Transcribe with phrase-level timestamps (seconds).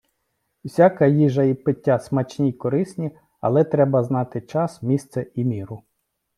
[0.65, 3.11] Всяка їжа і пиття смачні й корисні,
[3.41, 5.83] але треба знати час, місце і міру.